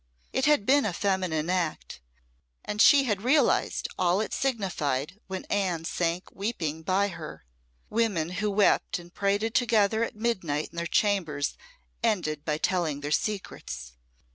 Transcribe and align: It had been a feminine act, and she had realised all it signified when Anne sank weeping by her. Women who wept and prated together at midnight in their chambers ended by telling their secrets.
It 0.33 0.45
had 0.45 0.65
been 0.65 0.83
a 0.83 0.93
feminine 0.93 1.47
act, 1.47 2.01
and 2.65 2.81
she 2.81 3.03
had 3.03 3.21
realised 3.21 3.87
all 3.99 4.19
it 4.19 4.33
signified 4.33 5.19
when 5.27 5.45
Anne 5.45 5.85
sank 5.85 6.31
weeping 6.31 6.81
by 6.81 7.09
her. 7.09 7.45
Women 7.87 8.29
who 8.41 8.49
wept 8.49 8.97
and 8.97 9.13
prated 9.13 9.53
together 9.53 10.03
at 10.03 10.15
midnight 10.15 10.69
in 10.71 10.77
their 10.77 10.87
chambers 10.87 11.55
ended 12.01 12.43
by 12.43 12.57
telling 12.57 13.01
their 13.01 13.11
secrets. 13.11 13.93